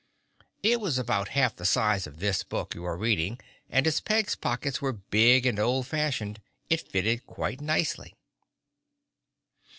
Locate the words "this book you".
2.17-2.83